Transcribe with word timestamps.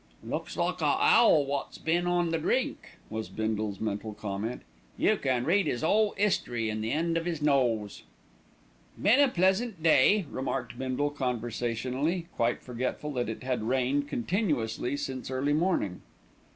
"Looks 0.23 0.57
like 0.57 0.81
a 0.81 0.97
owl 0.99 1.45
wot's 1.45 1.77
been 1.77 2.07
on 2.07 2.31
the 2.31 2.39
drink," 2.39 2.97
was 3.11 3.29
Bindle's 3.29 3.79
mental 3.79 4.15
comment. 4.15 4.63
"You 4.97 5.15
can 5.15 5.43
read 5.43 5.67
'is 5.67 5.83
'ole 5.83 6.15
'istory 6.17 6.71
in 6.71 6.81
the 6.81 6.91
end 6.91 7.17
of 7.17 7.27
'is 7.27 7.39
nose." 7.39 8.01
"Been 8.99 9.19
a 9.19 9.27
pleasant 9.27 9.83
day," 9.83 10.25
remarked 10.31 10.79
Bindle 10.79 11.11
conversationally, 11.11 12.25
quite 12.35 12.63
forgetful 12.63 13.13
that 13.13 13.29
it 13.29 13.43
had 13.43 13.61
rained 13.61 14.07
continuously 14.07 14.97
since 14.97 15.29
early 15.29 15.53
morning. 15.53 16.01